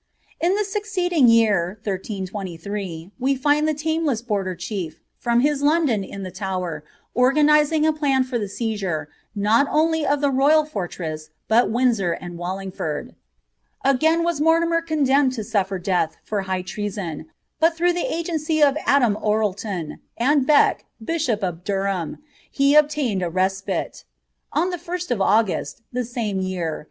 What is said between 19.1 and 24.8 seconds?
Orleton, and Beck, bishop of Durham, he obiaineil «mM. On the